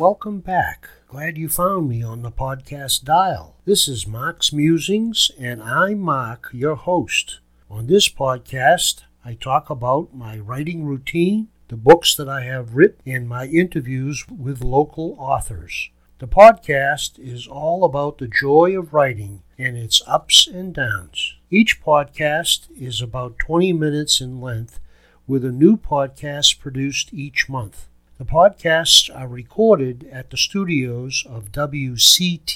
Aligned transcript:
welcome 0.00 0.40
back. 0.40 0.88
Glad 1.08 1.36
you 1.36 1.46
found 1.46 1.86
me 1.86 2.02
on 2.02 2.22
the 2.22 2.32
podcast 2.32 3.04
dial. 3.04 3.56
This 3.66 3.86
is 3.86 4.06
Mark's 4.06 4.50
Musings, 4.50 5.30
and 5.38 5.62
I'm 5.62 5.98
Mark, 6.00 6.48
your 6.54 6.74
host. 6.74 7.40
On 7.68 7.86
this 7.86 8.08
podcast, 8.08 9.02
I 9.26 9.34
talk 9.34 9.68
about 9.68 10.14
my 10.14 10.38
writing 10.38 10.86
routine, 10.86 11.48
the 11.68 11.76
books 11.76 12.16
that 12.16 12.30
I 12.30 12.44
have 12.44 12.76
written, 12.76 13.02
and 13.04 13.28
my 13.28 13.44
interviews 13.44 14.24
with 14.26 14.64
local 14.64 15.16
authors. 15.18 15.90
The 16.18 16.26
podcast 16.26 17.18
is 17.18 17.46
all 17.46 17.84
about 17.84 18.16
the 18.16 18.26
joy 18.28 18.78
of 18.78 18.94
writing 18.94 19.42
and 19.58 19.76
its 19.76 20.00
ups 20.06 20.46
and 20.46 20.74
downs. 20.74 21.34
Each 21.50 21.78
podcast 21.82 22.68
is 22.74 23.02
about 23.02 23.38
20 23.38 23.74
minutes 23.74 24.22
in 24.22 24.40
length, 24.40 24.80
with 25.26 25.44
a 25.44 25.52
new 25.52 25.76
podcast 25.76 26.58
produced 26.58 27.12
each 27.12 27.50
month. 27.50 27.88
The 28.20 28.26
podcasts 28.26 29.08
are 29.16 29.26
recorded 29.26 30.06
at 30.12 30.28
the 30.28 30.36
studios 30.36 31.24
of 31.26 31.52
WCTV.org, 31.52 32.52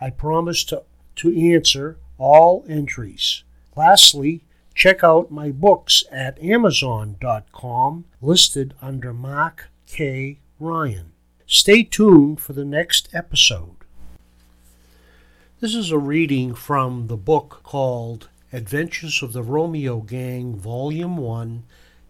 I 0.00 0.10
promise 0.10 0.64
to, 0.64 0.82
to 1.16 1.52
answer 1.52 1.98
all 2.18 2.64
entries. 2.68 3.44
Lastly, 3.76 4.44
check 4.74 5.02
out 5.02 5.30
my 5.30 5.50
books 5.50 6.04
at 6.10 6.42
amazon.com 6.42 8.04
listed 8.20 8.74
under 8.82 9.14
Mark 9.14 9.70
K. 9.86 10.38
Ryan. 10.58 11.12
Stay 11.46 11.84
tuned 11.84 12.40
for 12.40 12.52
the 12.52 12.64
next 12.64 13.08
episode. 13.14 13.76
This 15.60 15.74
is 15.74 15.90
a 15.90 15.98
reading 15.98 16.54
from 16.54 17.06
the 17.06 17.16
book 17.16 17.60
called 17.62 18.28
Adventures 18.56 19.22
of 19.22 19.34
the 19.34 19.42
Romeo 19.42 20.00
Gang, 20.00 20.56
Volume 20.56 21.18
1 21.18 21.64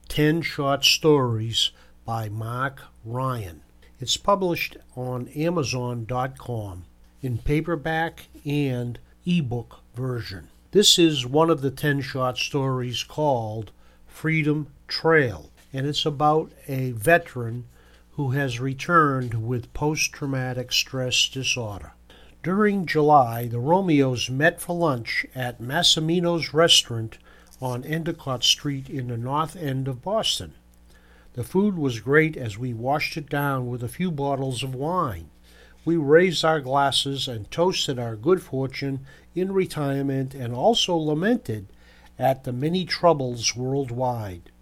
10 0.07 0.43
Short 0.43 0.85
Stories 0.85 1.73
by 2.05 2.29
Mark 2.29 2.83
Ryan. 3.05 3.63
It's 3.99 4.17
published 4.17 4.77
on 4.95 5.27
Amazon.com 5.31 6.85
in 7.21 7.39
paperback 7.39 8.29
and 8.45 9.01
ebook 9.27 9.81
version. 9.97 10.47
This 10.71 11.01
is 11.01 11.27
one 11.27 11.51
of 11.51 11.63
the 11.63 11.73
10 11.73 12.01
short 12.03 12.39
stories 12.39 13.03
called 13.03 13.73
Freedom 14.07 14.69
Trail, 14.87 15.51
and 15.73 15.85
it's 15.85 16.07
about 16.07 16.53
a 16.69 16.93
veteran 16.93 17.65
who 18.13 18.31
has 18.31 18.61
returned 18.61 19.45
with 19.49 19.75
post 19.75 20.13
traumatic 20.13 20.71
stress 20.71 21.29
disorder. 21.29 21.95
During 22.47 22.87
July, 22.87 23.49
the 23.49 23.59
Romeos 23.59 24.31
met 24.31 24.61
for 24.61 24.77
lunch 24.77 25.27
at 25.35 25.61
Massimino's 25.61 26.55
restaurant 26.55 27.19
on 27.61 27.83
Endicott 27.83 28.45
Street 28.45 28.89
in 28.89 29.09
the 29.09 29.17
north 29.17 29.57
end 29.57 29.89
of 29.89 30.01
Boston. 30.01 30.55
The 31.33 31.43
food 31.43 31.77
was 31.77 31.99
great 31.99 32.37
as 32.37 32.57
we 32.57 32.73
washed 32.73 33.17
it 33.17 33.29
down 33.29 33.67
with 33.67 33.83
a 33.83 33.89
few 33.89 34.13
bottles 34.13 34.63
of 34.63 34.77
wine. 34.77 35.29
We 35.85 35.97
raised 35.97 36.45
our 36.45 36.61
glasses 36.61 37.27
and 37.27 37.51
toasted 37.51 37.99
our 37.99 38.15
good 38.15 38.41
fortune 38.41 39.01
in 39.35 39.51
retirement 39.51 40.33
and 40.33 40.55
also 40.55 40.95
lamented 40.95 41.67
at 42.17 42.45
the 42.45 42.53
many 42.53 42.85
troubles 42.85 43.57
worldwide. 43.57 44.53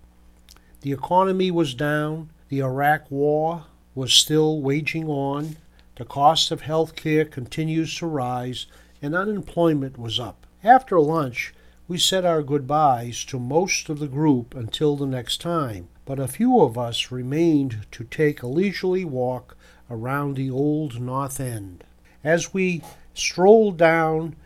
The 0.81 0.93
economy 0.93 1.51
was 1.51 1.75
down, 1.75 2.31
the 2.49 2.61
Iraq 2.61 3.11
War 3.11 3.67
was 3.95 4.15
still 4.15 4.63
waging 4.63 5.07
on, 5.07 5.59
the 5.97 6.05
cost 6.05 6.51
of 6.51 6.63
health 6.63 6.97
care 6.97 7.25
continues 7.25 7.95
to 7.97 8.07
rise, 8.07 8.67
and 9.01 9.15
unemployment 9.15 9.99
was 9.99 10.19
up. 10.19 10.47
After 10.63 10.99
lunch, 10.99 11.55
we 11.87 11.99
said 11.99 12.25
our 12.25 12.43
goodbyes 12.43 13.25
to 13.27 13.39
most 13.39 13.89
of 13.89 13.99
the 13.99 14.09
group 14.09 14.55
until 14.55 14.97
the 14.97 15.07
next 15.07 15.41
time, 15.41 15.89
but 16.05 16.19
a 16.19 16.27
few 16.27 16.61
of 16.61 16.79
us 16.79 17.11
remained 17.11 17.87
to 17.93 18.05
take 18.05 18.43
a 18.43 18.47
leisurely 18.47 19.05
walk 19.05 19.57
around 19.91 20.37
the 20.37 20.51
old 20.51 21.01
North 21.01 21.39
End. 21.39 21.85
As 22.23 22.55
we 22.55 22.83
strolled 23.13 23.77
down 23.77 24.37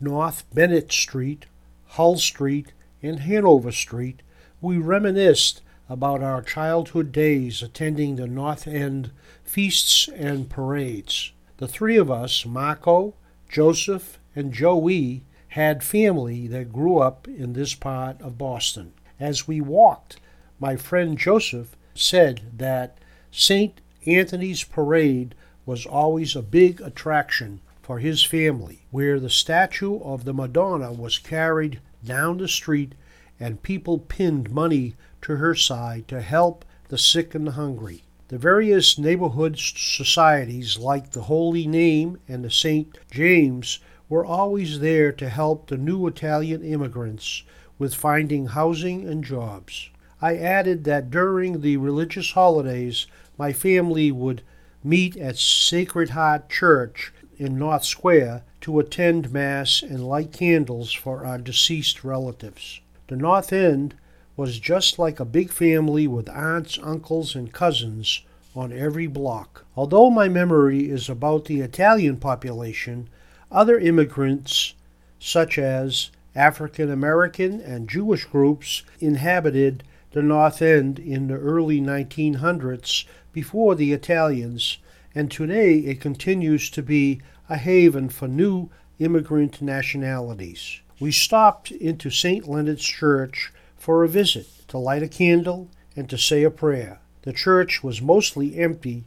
North 0.00 0.44
Bennett 0.54 0.90
Street, 0.90 1.46
Hull 1.88 2.16
Street, 2.16 2.72
and 3.02 3.20
Hanover 3.20 3.72
Street, 3.72 4.22
we 4.60 4.78
reminisced 4.78 5.60
about 5.88 6.22
our 6.22 6.42
childhood 6.42 7.12
days 7.12 7.62
attending 7.62 8.16
the 8.16 8.26
North 8.26 8.66
End 8.66 9.10
feasts 9.44 10.08
and 10.08 10.50
parades. 10.50 11.32
The 11.58 11.68
three 11.68 11.96
of 11.96 12.10
us, 12.10 12.44
Marco, 12.44 13.14
Joseph, 13.48 14.18
and 14.34 14.52
Joey, 14.52 15.24
had 15.48 15.82
family 15.82 16.46
that 16.48 16.72
grew 16.72 16.98
up 16.98 17.26
in 17.28 17.52
this 17.52 17.74
part 17.74 18.20
of 18.20 18.36
Boston. 18.36 18.92
As 19.18 19.48
we 19.48 19.60
walked, 19.60 20.18
my 20.60 20.76
friend 20.76 21.16
Joseph 21.16 21.76
said 21.94 22.42
that 22.58 22.98
St. 23.30 23.80
Anthony's 24.06 24.64
Parade 24.64 25.34
was 25.64 25.86
always 25.86 26.36
a 26.36 26.42
big 26.42 26.80
attraction 26.80 27.60
for 27.80 28.00
his 28.00 28.22
family, 28.22 28.86
where 28.90 29.18
the 29.18 29.30
statue 29.30 30.00
of 30.00 30.24
the 30.24 30.34
Madonna 30.34 30.92
was 30.92 31.18
carried 31.18 31.80
down 32.04 32.38
the 32.38 32.48
street 32.48 32.94
and 33.38 33.62
people 33.62 33.98
pinned 33.98 34.50
money 34.50 34.94
to 35.22 35.36
her 35.36 35.54
side 35.54 36.08
to 36.08 36.20
help 36.20 36.64
the 36.88 36.98
sick 36.98 37.34
and 37.34 37.46
the 37.46 37.52
hungry. 37.52 38.02
The 38.28 38.38
various 38.38 38.98
neighborhood 38.98 39.56
societies, 39.58 40.78
like 40.78 41.12
the 41.12 41.22
Holy 41.22 41.66
Name 41.66 42.18
and 42.26 42.44
the 42.44 42.50
St. 42.50 42.98
James, 43.10 43.78
were 44.08 44.24
always 44.24 44.80
there 44.80 45.12
to 45.12 45.28
help 45.28 45.68
the 45.68 45.76
new 45.76 46.06
Italian 46.06 46.62
immigrants 46.62 47.42
with 47.78 47.94
finding 47.94 48.46
housing 48.46 49.08
and 49.08 49.22
jobs. 49.22 49.90
I 50.20 50.36
added 50.36 50.84
that 50.84 51.10
during 51.10 51.60
the 51.60 51.76
religious 51.76 52.32
holidays, 52.32 53.06
my 53.36 53.52
family 53.52 54.10
would 54.10 54.42
meet 54.82 55.16
at 55.16 55.36
Sacred 55.36 56.10
Heart 56.10 56.48
Church 56.48 57.12
in 57.36 57.58
North 57.58 57.84
Square 57.84 58.42
to 58.62 58.78
attend 58.78 59.32
Mass 59.32 59.82
and 59.82 60.06
light 60.06 60.32
candles 60.32 60.92
for 60.92 61.26
our 61.26 61.38
deceased 61.38 62.02
relatives. 62.02 62.80
The 63.08 63.16
North 63.16 63.52
End 63.52 63.94
was 64.36 64.58
just 64.58 64.98
like 64.98 65.18
a 65.18 65.24
big 65.24 65.50
family 65.50 66.06
with 66.06 66.28
aunts, 66.28 66.78
uncles, 66.82 67.34
and 67.34 67.52
cousins 67.52 68.22
on 68.54 68.72
every 68.72 69.06
block. 69.06 69.64
Although 69.76 70.10
my 70.10 70.28
memory 70.28 70.90
is 70.90 71.08
about 71.08 71.46
the 71.46 71.60
Italian 71.60 72.16
population, 72.16 73.08
other 73.50 73.78
immigrants, 73.78 74.74
such 75.18 75.58
as 75.58 76.10
African 76.34 76.90
American 76.90 77.60
and 77.60 77.88
Jewish 77.88 78.24
groups, 78.24 78.82
inhabited 79.00 79.82
the 80.12 80.22
North 80.22 80.60
End 80.60 80.98
in 80.98 81.28
the 81.28 81.36
early 81.36 81.80
1900s 81.80 83.04
before 83.32 83.74
the 83.74 83.92
Italians, 83.92 84.78
and 85.14 85.30
today 85.30 85.78
it 85.78 86.00
continues 86.00 86.70
to 86.70 86.82
be 86.82 87.20
a 87.48 87.56
haven 87.56 88.08
for 88.08 88.28
new 88.28 88.70
immigrant 88.98 89.60
nationalities. 89.60 90.80
We 90.98 91.12
stopped 91.12 91.70
into 91.70 92.10
St. 92.10 92.48
Leonard's 92.48 92.84
Church 92.84 93.52
for 93.76 94.04
a 94.04 94.08
visit, 94.08 94.46
to 94.68 94.78
light 94.78 95.02
a 95.02 95.08
candle, 95.08 95.68
and 95.94 96.08
to 96.10 96.18
say 96.18 96.42
a 96.42 96.50
prayer. 96.50 97.00
The 97.22 97.32
church 97.32 97.82
was 97.82 98.00
mostly 98.00 98.58
empty, 98.58 99.04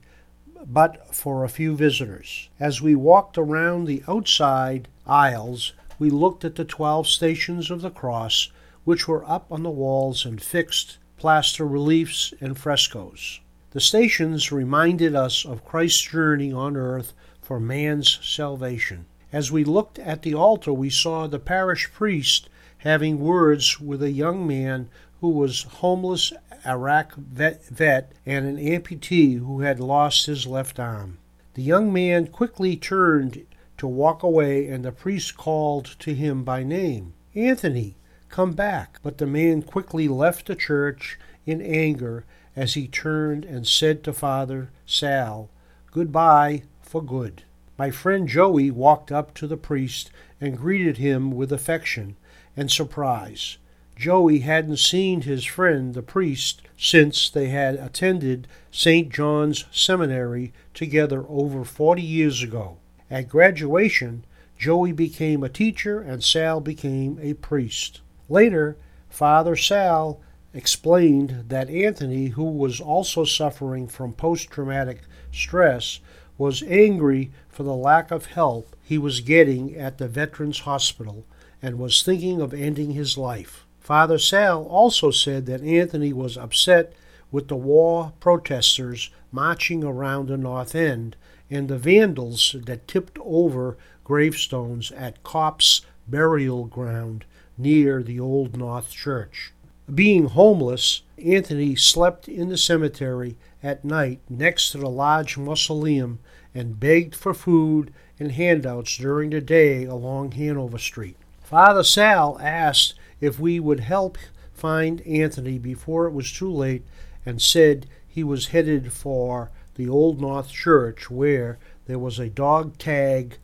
but 0.66 1.16
for 1.16 1.44
a 1.44 1.50
few 1.50 1.76
visitors. 1.76 2.50
As 2.60 2.82
we 2.82 2.96
walked 2.96 3.38
around 3.38 3.86
the 3.86 4.04
outside 4.08 4.88
aisles, 5.08 5.74
we 5.98 6.10
looked 6.10 6.44
at 6.46 6.56
the 6.56 6.66
twelve 6.66 7.08
stations 7.08 7.72
of 7.72 7.82
the 7.82 7.90
cross, 7.90 8.52
which 8.84 9.08
were 9.08 9.30
up 9.30 9.52
on 9.52 9.64
the 9.64 9.70
walls 9.70 10.26
and 10.26 10.42
fixed 10.42 10.98
plaster 11.18 11.66
reliefs 11.66 12.34
and 12.40 12.58
frescoes. 12.58 13.40
The 13.72 13.82
stations 13.82 14.52
reminded 14.52 15.16
us 15.16 15.46
of 15.46 15.66
Christ's 15.66 16.02
journey 16.02 16.52
on 16.52 16.76
earth 16.76 17.14
for 17.42 17.60
man's 17.60 18.20
salvation. 18.22 19.06
As 19.32 19.52
we 19.52 19.64
looked 19.64 20.00
at 20.00 20.24
the 20.24 20.34
altar, 20.34 20.74
we 20.74 20.90
saw 20.90 21.28
the 21.28 21.40
parish 21.40 21.92
priest 21.92 22.50
having 22.80 23.20
words 23.20 23.80
with 23.80 24.04
a 24.04 24.12
young 24.12 24.46
man 24.46 24.90
who 25.22 25.30
was 25.30 25.64
homeless 25.64 26.34
Iraq 26.66 27.16
vet, 27.16 27.66
vet 27.66 28.12
and 28.26 28.46
an 28.46 28.58
amputee 28.58 29.38
who 29.38 29.62
had 29.62 29.80
lost 29.80 30.26
his 30.26 30.46
left 30.46 30.80
arm. 30.80 31.18
The 31.54 31.64
young 31.64 31.92
man 31.92 32.28
quickly 32.28 32.76
turned 32.76 33.46
to 33.78 33.88
walk 33.88 34.24
away, 34.24 34.68
and 34.68 34.84
the 34.84 34.92
priest 34.92 35.38
called 35.38 35.96
to 36.00 36.14
him 36.14 36.44
by 36.44 36.64
name. 36.64 37.14
Anthony, 37.34 37.96
Come 38.30 38.54
back. 38.54 39.00
But 39.02 39.18
the 39.18 39.28
man 39.28 39.64
quickly 39.64 40.08
left 40.08 40.48
the 40.48 40.56
church 40.56 41.20
in 41.46 41.62
anger 41.62 42.26
as 42.56 42.76
he 42.76 42.88
turned 42.88 43.44
and 43.44 43.68
said 43.68 44.04
to 44.04 44.14
Father 44.14 44.70
Sal, 44.86 45.50
Goodbye 45.92 46.64
for 46.82 47.02
good. 47.04 47.44
My 47.78 47.90
friend 47.90 48.28
Joey 48.28 48.70
walked 48.70 49.12
up 49.12 49.34
to 49.36 49.48
the 49.48 49.58
priest 49.58 50.12
and 50.40 50.58
greeted 50.58 50.98
him 50.98 51.32
with 51.32 51.52
affection 51.52 52.16
and 52.60 52.70
surprise. 52.70 53.58
Joey 53.96 54.40
hadn't 54.40 54.80
seen 54.80 55.22
his 55.22 55.46
friend, 55.46 55.94
the 55.94 56.02
priest, 56.02 56.62
since 56.78 57.30
they 57.30 57.48
had 57.48 57.76
attended 57.76 58.50
St. 58.70 59.10
John's 59.10 59.64
Seminary 59.72 60.52
together 60.74 61.24
over 61.30 61.64
40 61.64 62.02
years 62.02 62.44
ago. 62.44 62.76
At 63.10 63.30
graduation, 63.30 64.26
Joey 64.58 64.92
became 64.92 65.42
a 65.42 65.48
teacher 65.48 66.02
and 66.02 66.22
Sal 66.22 66.60
became 66.60 67.18
a 67.22 67.34
priest. 67.36 68.02
Later, 68.28 68.76
Father 69.10 69.56
Sal 69.56 70.20
explained 70.54 71.46
that 71.48 71.70
Anthony, 71.70 72.28
who 72.28 72.44
was 72.44 72.82
also 72.82 73.24
suffering 73.24 73.88
from 73.88 74.12
post 74.12 74.50
traumatic 74.50 75.04
stress, 75.32 76.02
was 76.38 76.62
angry 76.64 77.32
for 77.48 77.64
the 77.64 77.74
lack 77.74 78.12
of 78.12 78.26
help 78.26 78.76
he 78.84 78.98
was 78.98 79.22
getting 79.22 79.78
at 79.78 79.98
the 79.98 80.10
Veterans 80.10 80.60
Hospital 80.60 81.26
and 81.62 81.78
was 81.78 82.04
thinking 82.04 82.42
of 82.42 82.54
ending 82.54 82.92
his 82.92 83.18
life. 83.18 83.66
Father 83.80 84.18
Sal 84.18 84.64
also 84.66 85.12
said 85.12 85.46
that 85.48 85.64
Anthony 85.64 86.14
was 86.14 86.38
upset 86.38 86.94
with 87.32 87.48
the 87.48 87.56
war 87.56 88.14
protesters 88.20 89.10
marching 89.32 89.84
around 89.84 90.28
the 90.28 90.38
North 90.38 90.76
End 90.76 91.16
and 91.50 91.68
the 91.68 91.78
vandals 91.78 92.56
that 92.66 92.88
tipped 92.88 93.18
over 93.24 93.78
gravestones 94.04 94.92
at 94.92 95.24
Copp's 95.24 95.82
burial 96.08 96.66
ground 96.66 97.26
near 97.58 98.02
the 98.02 98.20
Old 98.20 98.56
North 98.58 98.92
Church. 98.92 99.54
Being 99.94 100.26
homeless, 100.28 101.02
Anthony 101.24 101.76
slept 101.76 102.28
in 102.28 102.50
the 102.50 102.58
cemetery 102.58 103.38
at 103.62 103.84
night 103.84 104.20
next 104.30 104.72
to 104.72 104.78
the 104.78 104.90
large 104.90 105.38
mausoleum 105.38 106.20
and 106.54 106.80
begged 106.80 107.16
for 107.16 107.34
food 107.34 107.92
and 108.20 108.32
handouts 108.32 108.98
during 108.98 109.32
the 109.32 109.42
day 109.42 109.86
along 109.86 110.32
Hanover 110.32 110.78
Street. 110.78 111.18
Father 111.50 111.82
Sal 111.82 112.38
asked 112.40 112.94
if 113.20 113.40
we 113.40 113.60
would 113.60 113.80
help 113.80 114.20
find 114.54 115.02
Anthony 115.02 115.58
before 115.58 116.06
it 116.06 116.14
was 116.14 116.32
too 116.32 116.52
late 116.52 116.86
and 117.26 117.42
said 117.42 117.88
he 118.08 118.24
was 118.24 118.50
headed 118.50 118.94
for 118.94 119.50
the 119.74 119.90
Old 119.90 120.22
North 120.22 120.52
Church 120.52 121.10
where 121.10 121.58
there 121.88 121.98
was 121.98 122.20
a 122.20 122.30
dog 122.30 122.78
tag 122.78 123.40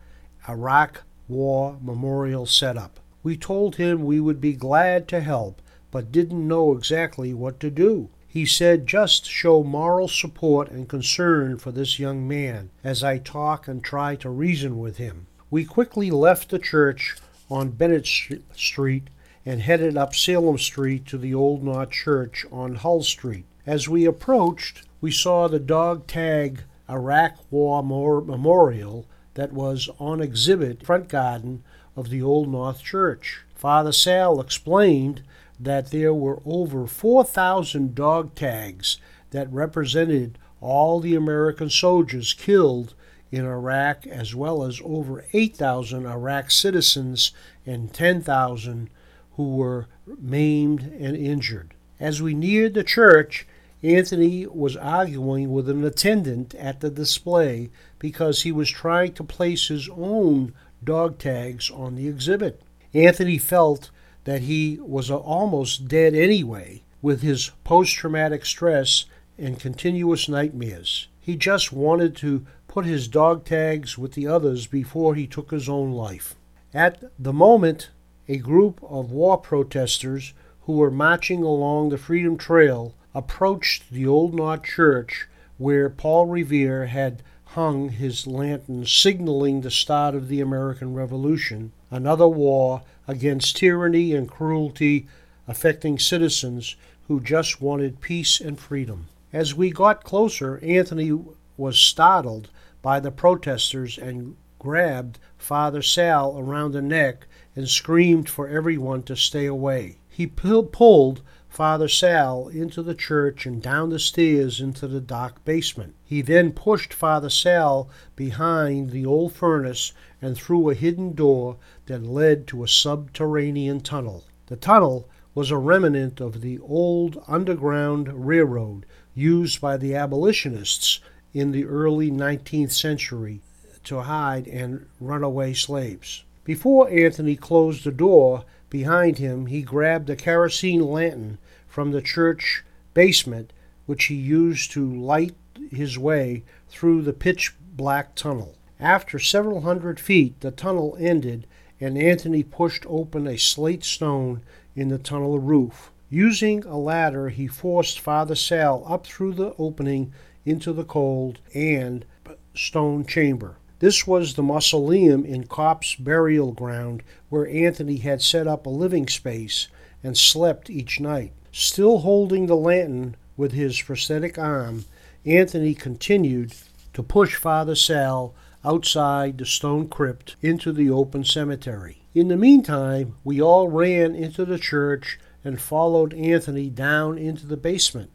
Iraq 0.48 1.02
War 1.26 1.78
memorial 1.82 2.46
set 2.46 2.76
up. 2.76 3.00
We 3.24 3.36
told 3.36 3.74
him 3.74 4.04
we 4.04 4.20
would 4.20 4.40
be 4.40 4.52
glad 4.52 5.08
to 5.08 5.18
help, 5.18 5.60
but 5.90 6.12
didn't 6.12 6.46
know 6.46 6.76
exactly 6.76 7.34
what 7.34 7.58
to 7.58 7.72
do. 7.72 8.10
He 8.28 8.46
said 8.46 8.86
just 8.86 9.26
show 9.26 9.64
moral 9.64 10.06
support 10.06 10.70
and 10.70 10.88
concern 10.88 11.58
for 11.58 11.72
this 11.72 11.98
young 11.98 12.28
man 12.28 12.70
as 12.84 13.02
I 13.02 13.18
talk 13.18 13.66
and 13.66 13.82
try 13.82 14.14
to 14.14 14.30
reason 14.30 14.78
with 14.78 14.98
him. 14.98 15.26
We 15.50 15.64
quickly 15.64 16.12
left 16.12 16.50
the 16.50 16.60
church 16.60 17.16
on 17.50 17.70
Bennett 17.70 18.06
Street 18.54 19.08
and 19.44 19.60
headed 19.60 19.96
up 19.96 20.14
Salem 20.14 20.58
Street 20.58 21.06
to 21.06 21.18
the 21.18 21.34
Old 21.34 21.62
North 21.62 21.90
Church 21.90 22.44
on 22.50 22.76
Hull 22.76 23.02
Street. 23.02 23.44
As 23.64 23.88
we 23.88 24.04
approached, 24.04 24.82
we 25.00 25.10
saw 25.10 25.48
the 25.48 25.60
dog 25.60 26.06
tag 26.06 26.62
Iraq 26.88 27.34
War 27.50 27.82
Memorial 27.82 29.06
that 29.34 29.52
was 29.52 29.88
on 29.98 30.20
exhibit 30.20 30.84
front 30.84 31.08
garden 31.08 31.62
of 31.94 32.10
the 32.10 32.22
Old 32.22 32.48
North 32.48 32.82
Church. 32.82 33.44
Father 33.54 33.92
Sal 33.92 34.40
explained 34.40 35.22
that 35.58 35.90
there 35.90 36.14
were 36.14 36.42
over 36.44 36.86
4,000 36.86 37.94
dog 37.94 38.34
tags 38.34 38.98
that 39.30 39.52
represented 39.52 40.38
all 40.60 41.00
the 41.00 41.14
American 41.14 41.70
soldiers 41.70 42.34
killed 42.34 42.94
in 43.30 43.44
Iraq, 43.44 44.06
as 44.06 44.34
well 44.34 44.62
as 44.62 44.80
over 44.84 45.24
8,000 45.32 46.06
Iraq 46.06 46.50
citizens 46.50 47.32
and 47.64 47.92
10,000 47.92 48.90
who 49.36 49.56
were 49.56 49.86
maimed 50.18 50.82
and 50.98 51.16
injured. 51.16 51.74
As 51.98 52.22
we 52.22 52.34
neared 52.34 52.74
the 52.74 52.84
church, 52.84 53.46
Anthony 53.82 54.46
was 54.46 54.76
arguing 54.76 55.52
with 55.52 55.68
an 55.68 55.84
attendant 55.84 56.54
at 56.54 56.80
the 56.80 56.90
display 56.90 57.70
because 57.98 58.42
he 58.42 58.52
was 58.52 58.70
trying 58.70 59.12
to 59.14 59.24
place 59.24 59.68
his 59.68 59.88
own 59.90 60.54
dog 60.82 61.18
tags 61.18 61.70
on 61.70 61.94
the 61.94 62.08
exhibit. 62.08 62.62
Anthony 62.94 63.38
felt 63.38 63.90
that 64.24 64.42
he 64.42 64.78
was 64.80 65.10
almost 65.10 65.88
dead 65.88 66.14
anyway 66.14 66.82
with 67.02 67.22
his 67.22 67.50
post 67.64 67.94
traumatic 67.94 68.44
stress 68.44 69.04
and 69.38 69.60
continuous 69.60 70.28
nightmares. 70.28 71.08
He 71.20 71.36
just 71.36 71.72
wanted 71.72 72.16
to 72.16 72.46
put 72.76 72.84
his 72.84 73.08
dog 73.08 73.42
tags 73.42 73.96
with 73.96 74.12
the 74.12 74.26
others 74.26 74.66
before 74.66 75.14
he 75.14 75.26
took 75.26 75.50
his 75.50 75.66
own 75.66 75.92
life. 75.92 76.34
At 76.74 77.02
the 77.18 77.32
moment, 77.32 77.88
a 78.28 78.36
group 78.36 78.78
of 78.82 79.10
war 79.10 79.38
protesters 79.38 80.34
who 80.64 80.74
were 80.74 80.90
marching 80.90 81.42
along 81.42 81.88
the 81.88 81.96
Freedom 81.96 82.36
Trail 82.36 82.92
approached 83.14 83.90
the 83.90 84.06
Old 84.06 84.34
North 84.34 84.64
Church 84.64 85.26
where 85.56 85.88
Paul 85.88 86.26
Revere 86.26 86.84
had 86.84 87.22
hung 87.56 87.88
his 87.88 88.26
lantern 88.26 88.84
signaling 88.84 89.62
the 89.62 89.70
start 89.70 90.14
of 90.14 90.28
the 90.28 90.42
American 90.42 90.92
Revolution, 90.92 91.72
another 91.90 92.28
war 92.28 92.82
against 93.08 93.56
tyranny 93.56 94.12
and 94.12 94.28
cruelty 94.28 95.06
affecting 95.48 95.98
citizens 95.98 96.76
who 97.08 97.22
just 97.22 97.62
wanted 97.62 98.02
peace 98.02 98.38
and 98.38 98.60
freedom. 98.60 99.06
As 99.32 99.54
we 99.54 99.70
got 99.70 100.04
closer, 100.04 100.60
Anthony 100.62 101.18
was 101.56 101.78
startled 101.78 102.50
by 102.86 103.00
the 103.00 103.10
protesters 103.10 103.98
and 103.98 104.36
grabbed 104.60 105.18
Father 105.36 105.82
Sal 105.82 106.38
around 106.38 106.70
the 106.70 106.80
neck 106.80 107.26
and 107.56 107.68
screamed 107.68 108.28
for 108.28 108.46
everyone 108.46 109.02
to 109.02 109.16
stay 109.16 109.44
away. 109.44 109.98
He 110.08 110.28
pulled 110.28 111.20
Father 111.48 111.88
Sal 111.88 112.46
into 112.46 112.84
the 112.84 112.94
church 112.94 113.44
and 113.44 113.60
down 113.60 113.90
the 113.90 113.98
stairs 113.98 114.60
into 114.60 114.86
the 114.86 115.00
dark 115.00 115.44
basement. 115.44 115.96
He 116.04 116.22
then 116.22 116.52
pushed 116.52 116.94
Father 116.94 117.28
Sal 117.28 117.90
behind 118.14 118.90
the 118.90 119.04
old 119.04 119.32
furnace 119.32 119.92
and 120.22 120.36
through 120.36 120.70
a 120.70 120.74
hidden 120.74 121.12
door 121.14 121.56
that 121.86 122.04
led 122.04 122.46
to 122.46 122.62
a 122.62 122.68
subterranean 122.68 123.80
tunnel. 123.80 124.26
The 124.46 124.54
tunnel 124.54 125.08
was 125.34 125.50
a 125.50 125.58
remnant 125.58 126.20
of 126.20 126.40
the 126.40 126.60
old 126.60 127.20
underground 127.26 128.28
railroad 128.28 128.86
used 129.12 129.60
by 129.60 129.76
the 129.76 129.96
abolitionists 129.96 131.00
in 131.36 131.52
the 131.52 131.66
early 131.66 132.10
19th 132.10 132.72
century 132.72 133.42
to 133.84 134.00
hide 134.00 134.48
and 134.48 134.86
runaway 134.98 135.52
slaves. 135.52 136.24
Before 136.44 136.88
Anthony 136.88 137.36
closed 137.36 137.84
the 137.84 137.92
door 137.92 138.44
behind 138.70 139.18
him, 139.18 139.44
he 139.44 139.60
grabbed 139.60 140.08
a 140.08 140.16
kerosene 140.16 140.80
lantern 140.80 141.36
from 141.68 141.90
the 141.90 142.00
church 142.00 142.64
basement, 142.94 143.52
which 143.84 144.04
he 144.04 144.14
used 144.14 144.70
to 144.70 144.90
light 144.90 145.34
his 145.70 145.98
way 145.98 146.42
through 146.70 147.02
the 147.02 147.12
pitch 147.12 147.54
black 147.76 148.14
tunnel. 148.14 148.54
After 148.80 149.18
several 149.18 149.60
hundred 149.60 150.00
feet, 150.00 150.40
the 150.40 150.50
tunnel 150.50 150.96
ended, 150.98 151.46
and 151.78 151.98
Anthony 151.98 152.44
pushed 152.44 152.86
open 152.88 153.26
a 153.26 153.36
slate 153.36 153.84
stone 153.84 154.40
in 154.74 154.88
the 154.88 154.96
tunnel 154.96 155.38
roof. 155.38 155.90
Using 156.08 156.64
a 156.64 156.78
ladder, 156.78 157.28
he 157.28 157.46
forced 157.46 158.00
Father 158.00 158.34
Sal 158.34 158.86
up 158.88 159.06
through 159.06 159.34
the 159.34 159.54
opening 159.58 160.14
into 160.46 160.72
the 160.72 160.84
cold 160.84 161.40
and 161.52 162.06
stone 162.54 163.04
chamber. 163.04 163.56
This 163.78 164.06
was 164.06 164.34
the 164.34 164.42
mausoleum 164.42 165.26
in 165.26 165.48
Copp's 165.48 165.94
burial 165.96 166.52
ground 166.52 167.02
where 167.28 167.46
Anthony 167.46 167.98
had 167.98 168.22
set 168.22 168.46
up 168.46 168.64
a 168.64 168.70
living 168.70 169.06
space 169.06 169.68
and 170.02 170.16
slept 170.16 170.70
each 170.70 170.98
night. 170.98 171.32
Still 171.52 171.98
holding 171.98 172.46
the 172.46 172.56
lantern 172.56 173.16
with 173.36 173.52
his 173.52 173.80
prosthetic 173.82 174.38
arm, 174.38 174.86
Anthony 175.26 175.74
continued 175.74 176.54
to 176.94 177.02
push 177.02 177.34
Father 177.34 177.74
Sal 177.74 178.34
outside 178.64 179.36
the 179.36 179.44
stone 179.44 179.88
crypt 179.88 180.36
into 180.40 180.72
the 180.72 180.88
open 180.88 181.24
cemetery. 181.24 181.98
In 182.14 182.28
the 182.28 182.36
meantime, 182.36 183.16
we 183.24 183.42
all 183.42 183.68
ran 183.68 184.14
into 184.14 184.46
the 184.46 184.58
church 184.58 185.18
and 185.44 185.60
followed 185.60 186.14
Anthony 186.14 186.70
down 186.70 187.18
into 187.18 187.46
the 187.46 187.56
basement. 187.58 188.10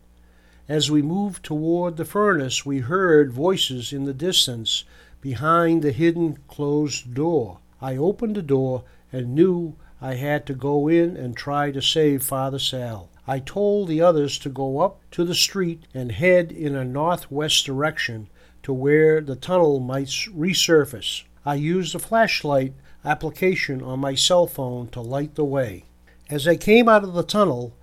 As 0.70 0.92
we 0.92 1.02
moved 1.02 1.44
toward 1.44 1.98
the 1.98 2.06
furnace, 2.06 2.66
we 2.66 2.80
heard 2.80 3.34
voices 3.34 3.92
in 3.92 4.06
the 4.06 4.14
distance 4.14 4.84
behind 5.20 5.82
the 5.82 5.92
hidden 5.92 6.38
closed 6.48 7.14
door. 7.14 7.60
I 7.82 7.98
opened 7.98 8.36
the 8.36 8.42
door 8.42 8.84
and 9.12 9.36
knew 9.36 9.76
I 10.00 10.16
had 10.16 10.46
to 10.48 10.54
go 10.54 10.88
in 10.88 11.18
and 11.18 11.36
try 11.36 11.72
to 11.72 11.82
save 11.82 12.24
Father 12.24 12.60
Sal. 12.60 13.10
I 13.28 13.40
told 13.40 13.88
the 13.88 14.02
others 14.02 14.38
to 14.40 14.50
go 14.50 14.80
up 14.80 15.00
to 15.12 15.24
the 15.24 15.36
street 15.36 15.84
and 15.94 16.12
head 16.12 16.52
in 16.52 16.76
a 16.76 16.86
northwest 16.86 17.66
direction 17.66 18.30
to 18.64 18.74
where 18.74 19.22
the 19.22 19.36
tunnel 19.36 19.80
might 19.80 20.08
resurface. 20.08 21.24
I 21.46 21.56
used 21.56 21.96
a 21.96 22.00
flashlight 22.00 22.74
application 23.04 23.82
on 23.82 24.00
my 24.00 24.16
cell 24.16 24.48
phone 24.48 24.88
to 24.90 25.02
light 25.02 25.36
the 25.36 25.46
way. 25.46 25.86
As 26.30 26.48
I 26.48 26.56
came 26.56 26.88
out 26.88 27.04
of 27.04 27.14
the 27.14 27.24
tunnel, 27.24 27.74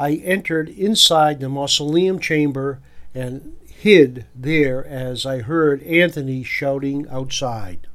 I 0.00 0.14
entered 0.14 0.70
inside 0.70 1.40
the 1.40 1.50
mausoleum 1.50 2.20
chamber 2.20 2.80
and 3.14 3.58
hid 3.68 4.24
there 4.34 4.82
as 4.86 5.26
I 5.26 5.40
heard 5.40 5.82
Anthony 5.82 6.42
shouting 6.42 7.06
outside. 7.10 7.86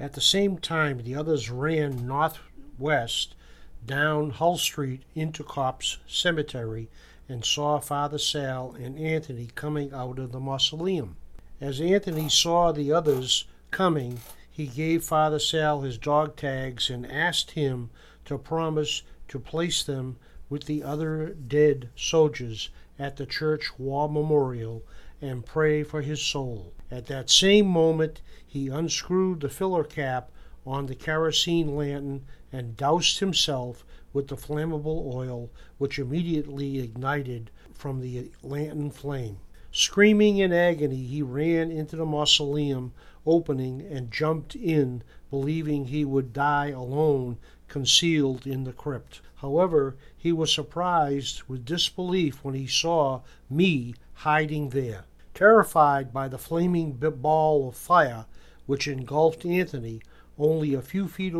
At 0.00 0.14
the 0.14 0.22
same 0.22 0.56
time, 0.56 1.02
the 1.02 1.14
others 1.14 1.50
ran 1.50 2.06
northwest 2.06 3.34
down 3.84 4.30
Hull 4.30 4.56
Street 4.56 5.02
into 5.14 5.44
Copp's 5.44 5.98
Cemetery 6.06 6.88
and 7.28 7.44
saw 7.44 7.80
Father 7.80 8.16
Sal 8.16 8.74
and 8.80 8.98
Anthony 8.98 9.50
coming 9.54 9.92
out 9.92 10.18
of 10.18 10.32
the 10.32 10.40
mausoleum. 10.40 11.16
As 11.60 11.82
Anthony 11.82 12.30
saw 12.30 12.72
the 12.72 12.92
others 12.92 13.44
coming, 13.70 14.20
he 14.50 14.66
gave 14.66 15.04
Father 15.04 15.38
Sal 15.38 15.82
his 15.82 15.98
dog 15.98 16.34
tags 16.34 16.88
and 16.88 17.04
asked 17.04 17.50
him 17.50 17.90
to 18.24 18.38
promise 18.38 19.02
to 19.28 19.38
place 19.38 19.82
them 19.82 20.16
with 20.54 20.66
the 20.66 20.84
other 20.84 21.34
dead 21.48 21.88
soldiers 21.96 22.70
at 22.96 23.16
the 23.16 23.26
church 23.26 23.76
war 23.76 24.08
memorial 24.08 24.84
and 25.20 25.44
pray 25.44 25.82
for 25.82 26.00
his 26.00 26.22
soul. 26.22 26.72
At 26.92 27.06
that 27.06 27.28
same 27.28 27.66
moment, 27.66 28.20
he 28.46 28.68
unscrewed 28.68 29.40
the 29.40 29.48
filler 29.48 29.82
cap 29.82 30.30
on 30.64 30.86
the 30.86 30.94
kerosene 30.94 31.74
lantern 31.74 32.24
and 32.52 32.76
doused 32.76 33.18
himself 33.18 33.84
with 34.12 34.28
the 34.28 34.36
flammable 34.36 35.12
oil, 35.12 35.50
which 35.78 35.98
immediately 35.98 36.78
ignited 36.78 37.50
from 37.74 38.00
the 38.00 38.30
lantern 38.40 38.92
flame. 38.92 39.38
Screaming 39.72 40.38
in 40.38 40.52
agony, 40.52 41.02
he 41.02 41.20
ran 41.20 41.72
into 41.72 41.96
the 41.96 42.06
mausoleum 42.06 42.92
opening 43.26 43.82
and 43.82 44.12
jumped 44.12 44.54
in, 44.54 45.02
believing 45.30 45.86
he 45.86 46.04
would 46.04 46.32
die 46.32 46.68
alone, 46.68 47.38
concealed 47.74 48.46
in 48.46 48.62
the 48.62 48.72
crypt. 48.72 49.20
However, 49.38 49.96
he 50.16 50.30
was 50.30 50.54
surprised 50.54 51.42
with 51.48 51.64
disbelief 51.64 52.44
when 52.44 52.54
he 52.54 52.68
saw 52.68 53.22
me 53.50 53.96
hiding 54.12 54.68
there. 54.68 55.06
Terrified 55.34 56.12
by 56.12 56.28
the 56.28 56.38
flaming 56.38 56.92
ball 56.92 57.68
of 57.68 57.74
fire 57.74 58.26
which 58.66 58.86
engulfed 58.86 59.44
Anthony 59.44 60.00
only 60.38 60.72
a 60.72 60.80
few 60.80 61.08
feet 61.08 61.34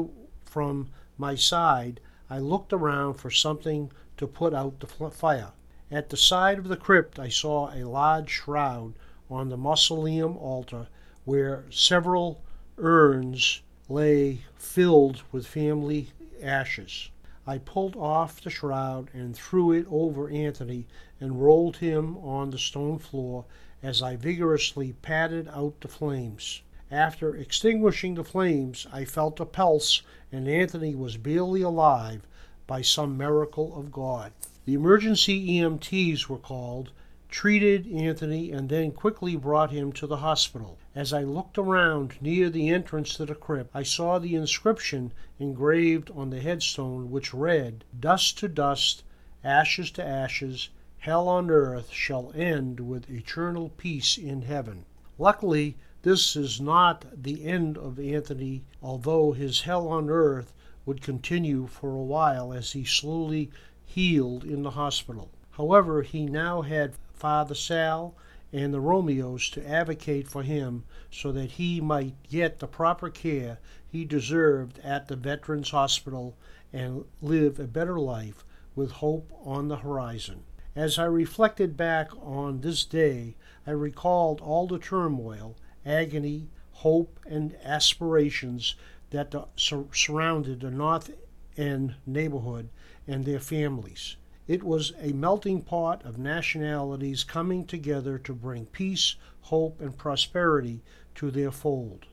from 0.44 0.88
my 1.16 1.36
side, 1.36 2.00
I 2.28 2.40
looked 2.40 2.72
around 2.72 3.14
for 3.14 3.30
something 3.30 3.92
to 4.16 4.26
put 4.26 4.52
out 4.52 4.80
the 4.80 4.88
fire. 4.88 5.52
At 5.88 6.08
the 6.08 6.16
side 6.16 6.58
of 6.58 6.66
the 6.66 6.76
crypt 6.76 7.20
I 7.20 7.28
saw 7.28 7.72
a 7.72 7.86
large 7.86 8.30
shroud 8.30 8.94
on 9.30 9.50
the 9.50 9.56
mausoleum 9.56 10.36
altar 10.38 10.88
where 11.24 11.64
several 11.70 12.42
urns 12.76 13.62
lay 13.88 14.40
filled 14.56 15.22
with 15.30 15.46
family 15.46 16.08
ashes. 16.44 17.10
I 17.46 17.58
pulled 17.58 17.96
off 17.96 18.40
the 18.40 18.50
shroud 18.50 19.10
and 19.12 19.34
threw 19.34 19.72
it 19.72 19.86
over 19.90 20.30
Anthony 20.30 20.86
and 21.20 21.42
rolled 21.42 21.78
him 21.78 22.16
on 22.18 22.50
the 22.50 22.58
stone 22.58 22.98
floor 22.98 23.44
as 23.82 24.00
I 24.00 24.16
vigorously 24.16 24.92
patted 25.02 25.48
out 25.48 25.80
the 25.80 25.88
flames. 25.88 26.62
After 26.90 27.34
extinguishing 27.34 28.14
the 28.14 28.24
flames, 28.24 28.86
I 28.92 29.04
felt 29.04 29.40
a 29.40 29.44
pulse, 29.44 30.02
and 30.30 30.48
Anthony 30.48 30.94
was 30.94 31.16
barely 31.16 31.62
alive 31.62 32.26
by 32.66 32.82
some 32.82 33.16
miracle 33.16 33.76
of 33.78 33.90
God. 33.92 34.32
The 34.64 34.74
emergency 34.74 35.58
EMTs 35.58 36.28
were 36.28 36.38
called, 36.38 36.92
treated 37.34 37.84
Anthony, 37.92 38.52
and 38.52 38.68
then 38.68 38.92
quickly 38.92 39.34
brought 39.34 39.72
him 39.72 39.90
to 39.90 40.06
the 40.06 40.18
hospital. 40.18 40.78
As 40.94 41.12
I 41.12 41.24
looked 41.24 41.58
around 41.58 42.14
near 42.20 42.48
the 42.48 42.68
entrance 42.68 43.16
to 43.16 43.26
the 43.26 43.34
crypt, 43.34 43.72
I 43.74 43.82
saw 43.82 44.20
the 44.20 44.36
inscription 44.36 45.12
engraved 45.40 46.12
on 46.12 46.30
the 46.30 46.38
headstone, 46.38 47.10
which 47.10 47.34
read, 47.34 47.82
Dust 47.98 48.38
to 48.38 48.48
dust, 48.48 49.02
ashes 49.42 49.90
to 49.90 50.04
ashes, 50.06 50.68
hell 50.98 51.28
on 51.28 51.50
earth 51.50 51.90
shall 51.90 52.30
end 52.36 52.78
with 52.78 53.10
eternal 53.10 53.70
peace 53.70 54.16
in 54.16 54.42
heaven. 54.42 54.84
Luckily, 55.18 55.76
this 56.02 56.36
is 56.36 56.60
not 56.60 57.04
the 57.20 57.44
end 57.44 57.76
of 57.76 57.98
Anthony, 57.98 58.62
although 58.80 59.32
his 59.32 59.62
hell 59.62 59.88
on 59.88 60.08
earth 60.08 60.54
would 60.86 61.02
continue 61.02 61.66
for 61.66 61.96
a 61.96 62.04
while 62.04 62.52
as 62.52 62.70
he 62.72 62.84
slowly 62.84 63.50
healed 63.84 64.44
in 64.44 64.62
the 64.62 64.70
hospital. 64.70 65.30
However, 65.50 66.02
he 66.02 66.26
now 66.26 66.62
had 66.62 66.94
Father 67.24 67.54
Sal 67.54 68.14
and 68.52 68.74
the 68.74 68.82
Romeos 68.82 69.48
to 69.48 69.66
advocate 69.66 70.28
for 70.28 70.42
him 70.42 70.84
so 71.10 71.32
that 71.32 71.52
he 71.52 71.80
might 71.80 72.22
get 72.28 72.58
the 72.58 72.66
proper 72.66 73.08
care 73.08 73.60
he 73.88 74.04
deserved 74.04 74.78
at 74.80 75.08
the 75.08 75.16
Veterans 75.16 75.70
Hospital 75.70 76.36
and 76.70 77.06
live 77.22 77.58
a 77.58 77.66
better 77.66 77.98
life 77.98 78.44
with 78.74 78.90
hope 79.00 79.32
on 79.42 79.68
the 79.68 79.78
horizon. 79.78 80.42
As 80.76 80.98
I 80.98 81.06
reflected 81.06 81.78
back 81.78 82.10
on 82.20 82.60
this 82.60 82.84
day, 82.84 83.36
I 83.66 83.70
recalled 83.70 84.42
all 84.42 84.66
the 84.66 84.78
turmoil, 84.78 85.56
agony, 85.86 86.50
hope, 86.72 87.18
and 87.26 87.56
aspirations 87.64 88.74
that 89.08 89.30
the, 89.30 89.46
sur- 89.56 89.86
surrounded 89.94 90.60
the 90.60 90.70
North 90.70 91.10
End 91.56 91.94
neighborhood 92.04 92.68
and 93.08 93.24
their 93.24 93.40
families. 93.40 94.16
It 94.46 94.62
was 94.62 94.92
a 95.00 95.12
melting 95.12 95.62
pot 95.62 96.04
of 96.04 96.18
nationalities 96.18 97.24
coming 97.24 97.66
together 97.66 98.18
to 98.18 98.34
bring 98.34 98.66
peace, 98.66 99.16
hope, 99.42 99.80
and 99.80 99.96
prosperity 99.96 100.82
to 101.14 101.30
their 101.30 101.50
fold. 101.50 102.06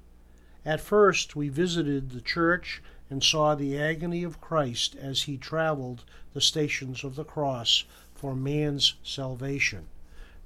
At 0.63 0.79
first, 0.79 1.35
we 1.35 1.49
visited 1.49 2.11
the 2.11 2.21
church 2.21 2.81
and 3.09 3.21
saw 3.21 3.55
the 3.55 3.77
agony 3.77 4.23
of 4.23 4.39
Christ 4.39 4.95
as 4.95 5.23
he 5.23 5.37
traveled 5.37 6.05
the 6.33 6.39
stations 6.39 7.03
of 7.03 7.15
the 7.15 7.25
cross 7.25 7.83
for 8.15 8.35
man's 8.35 8.95
salvation. 9.03 9.87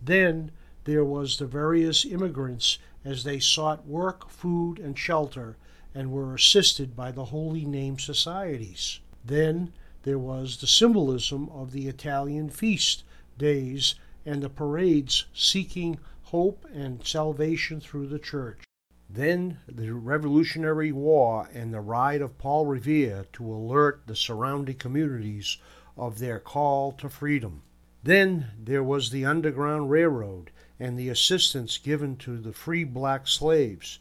Then 0.02 0.52
there 0.86 1.06
was 1.06 1.38
the 1.38 1.46
various 1.46 2.06
immigrants 2.06 2.80
as 3.04 3.24
they 3.24 3.40
sought 3.40 3.86
work, 3.86 4.30
food, 4.30 4.80
and 4.80 4.98
shelter 4.98 5.58
and 5.94 6.12
were 6.12 6.34
assisted 6.34 6.96
by 6.96 7.12
the 7.12 7.26
holy 7.26 7.66
name 7.66 8.00
societies. 8.00 9.00
Then 9.24 9.72
there 10.06 10.20
was 10.20 10.58
the 10.58 10.68
symbolism 10.68 11.50
of 11.50 11.72
the 11.72 11.88
Italian 11.88 12.48
feast 12.48 13.04
days 13.40 13.96
and 14.24 14.44
the 14.44 14.50
parades 14.50 15.26
seeking 15.34 15.98
hope 16.26 16.64
and 16.72 17.04
salvation 17.04 17.82
through 17.82 18.06
the 18.06 18.20
church. 18.20 18.64
Then 19.10 19.58
the 19.68 19.96
Revolutionary 19.96 20.92
War 20.92 21.50
and 21.56 21.74
the 21.74 21.82
ride 21.82 22.22
of 22.22 22.38
Paul 22.38 22.68
Revere 22.68 23.26
to 23.34 23.52
alert 23.52 24.04
the 24.06 24.16
surrounding 24.16 24.76
communities 24.76 25.58
of 25.98 26.20
their 26.20 26.40
call 26.40 26.92
to 26.94 27.10
freedom. 27.10 27.64
Then 28.04 28.52
there 28.64 28.84
was 28.84 29.10
the 29.10 29.26
Underground 29.26 29.90
Railroad 29.90 30.52
and 30.80 31.00
the 31.00 31.10
assistance 31.10 31.80
given 31.80 32.16
to 32.18 32.38
the 32.38 32.54
free 32.54 32.84
black 32.84 33.28
slaves. 33.28 33.98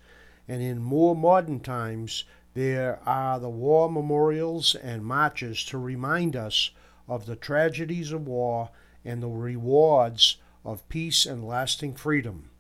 And 0.47 0.61
in 0.61 0.83
more 0.83 1.17
modern 1.17 1.61
times, 1.61 2.25
there 2.55 3.01
are 3.05 3.41
the 3.41 3.51
war 3.51 3.91
memorials 3.91 4.75
and 4.77 5.05
marches 5.05 5.65
to 5.65 5.77
remind 5.77 6.37
us 6.37 6.71
of 7.09 7.27
the 7.27 7.37
tragedies 7.37 8.13
of 8.13 8.27
war 8.27 8.71
and 9.05 9.23
the 9.23 9.29
rewards 9.29 10.39
of 10.65 10.89
peace 10.89 11.27
and 11.27 11.47
lasting 11.47 11.95
freedom. 11.95 12.51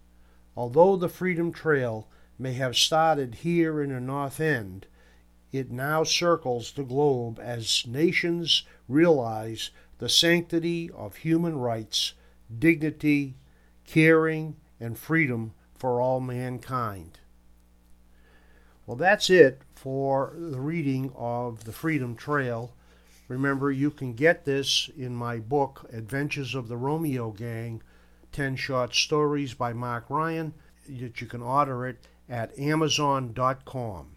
Although 0.56 0.96
the 0.96 1.08
Freedom 1.08 1.52
Trail 1.52 2.08
may 2.38 2.52
have 2.54 2.76
started 2.76 3.36
here 3.36 3.80
in 3.80 3.90
the 3.90 4.00
North 4.00 4.40
End, 4.40 4.86
it 5.52 5.70
now 5.70 6.02
circles 6.02 6.72
the 6.72 6.82
globe 6.82 7.38
as 7.40 7.86
nations 7.86 8.64
realize 8.88 9.70
the 9.98 10.08
sanctity 10.08 10.90
of 10.90 11.16
human 11.16 11.56
rights, 11.56 12.14
dignity, 12.58 13.36
caring, 13.86 14.56
and 14.80 14.98
freedom 14.98 15.54
for 15.76 16.00
all 16.00 16.20
mankind. 16.20 17.20
Well, 18.86 18.96
that's 18.96 19.30
it 19.30 19.62
for 19.74 20.34
the 20.36 20.60
reading 20.60 21.10
of 21.16 21.64
the 21.64 21.72
Freedom 21.72 22.14
Trail. 22.14 22.74
Remember, 23.28 23.72
you 23.72 23.90
can 23.90 24.12
get 24.12 24.44
this 24.44 24.90
in 24.96 25.14
my 25.14 25.38
book, 25.38 25.88
Adventures 25.90 26.54
of 26.54 26.68
the 26.68 26.76
Romeo 26.76 27.30
Gang 27.30 27.82
10 28.32 28.56
Short 28.56 28.94
Stories 28.94 29.54
by 29.54 29.72
Mark 29.72 30.04
Ryan, 30.10 30.52
that 30.86 31.20
you 31.20 31.26
can 31.26 31.40
order 31.40 31.86
it 31.86 32.06
at 32.28 32.58
Amazon.com. 32.58 34.10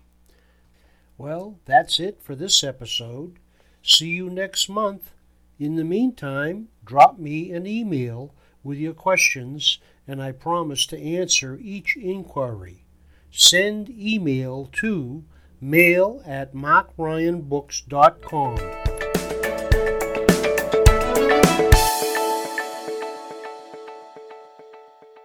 Well, 1.18 1.60
that's 1.66 2.00
it 2.00 2.20
for 2.22 2.36
this 2.36 2.64
episode. 2.64 3.38
See 3.82 4.10
you 4.10 4.30
next 4.30 4.68
month. 4.68 5.12
In 5.60 5.76
the 5.76 5.86
meantime, 5.86 6.68
drop 6.84 7.18
me 7.18 7.52
an 7.52 7.66
email 7.66 8.34
with 8.64 8.78
your 8.78 8.94
questions, 8.94 9.80
and 10.06 10.22
I 10.22 10.34
promise 10.34 10.86
to 10.88 11.02
answer 11.02 11.58
each 11.62 11.96
inquiry. 11.96 12.84
Send 13.32 13.90
email 13.90 14.70
to 14.74 15.24
mail 15.60 16.22
at 16.26 16.54
markryanbooks.com. 16.54 18.87